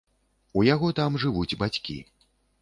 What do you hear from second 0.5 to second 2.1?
У яго там жывуць бацькі.